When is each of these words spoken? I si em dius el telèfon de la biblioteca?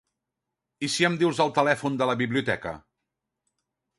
I 0.87 0.89
si 0.93 1.05
em 1.09 1.17
dius 1.23 1.41
el 1.45 1.53
telèfon 1.59 2.01
de 2.01 2.09
la 2.11 2.17
biblioteca? 2.21 2.73